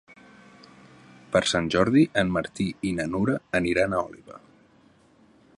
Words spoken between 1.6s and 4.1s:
Jordi en Martí i na Nura aniran a